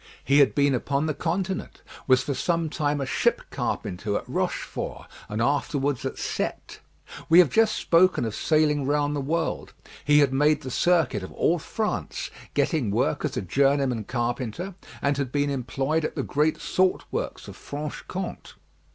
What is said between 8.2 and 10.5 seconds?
of sailing round the world; he had